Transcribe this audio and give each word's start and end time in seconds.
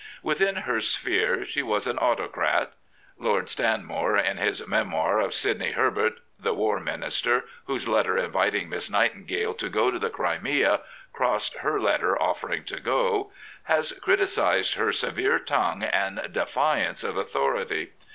Within 0.23 0.55
her 0.55 0.81
sphere 0.81 1.45
she 1.45 1.61
was 1.61 1.85
an 1.85 1.99
autocrat. 1.99 2.71
Lord 3.19 3.49
Stanmore, 3.49 4.17
in 4.17 4.37
his 4.37 4.65
Memoir 4.67 5.19
of 5.19 5.31
Sidney 5.31 5.73
Herbert— 5.73 6.19
the 6.43 6.55
War 6.55 6.79
Minister 6.79 7.45
whose 7.67 7.87
letter 7.87 8.17
inviting 8.17 8.67
Miss 8.67 8.89
Nightingale 8.89 9.53
to 9.53 9.69
go 9.69 9.91
to 9.91 9.99
the 9.99 10.09
Crimea 10.09 10.81
crossed 11.13 11.57
her 11.57 11.79
letter 11.79 12.19
offering 12.19 12.63
to 12.63 12.79
go— 12.79 13.31
has 13.65 13.91
criticised 13.91 14.73
her 14.73 14.91
severe 14.91 15.37
tongue 15.37 15.83
and 15.83 16.29
defiance 16.33 17.03
of 17.03 17.15
authority. 17.15 17.91